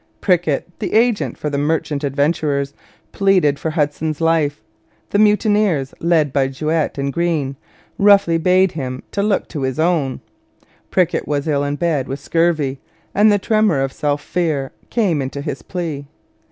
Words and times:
Prickett, 0.19 0.63
the 0.79 0.93
agent 0.93 1.37
for 1.37 1.51
the 1.51 1.59
merchant 1.59 2.03
adventurers, 2.03 2.73
pleaded 3.11 3.59
for 3.59 3.69
Hudson's 3.69 4.19
life; 4.19 4.59
the 5.11 5.19
mutineers, 5.19 5.93
led 5.99 6.33
by 6.33 6.47
Juet 6.47 6.97
and 6.97 7.13
Greene, 7.13 7.55
roughly 7.99 8.39
bade 8.39 8.71
him 8.71 9.03
look 9.15 9.47
to 9.49 9.61
his 9.61 9.77
own. 9.77 10.19
Prickett 10.89 11.27
was 11.27 11.47
ill 11.47 11.63
in 11.63 11.75
bed 11.75 12.07
with 12.07 12.19
scurvy, 12.19 12.79
and 13.13 13.31
the 13.31 13.37
tremor 13.37 13.79
of 13.79 13.93
self 13.93 14.23
fear 14.23 14.71
came 14.89 15.21
into 15.21 15.39
his 15.39 15.61
plea. 15.61 16.07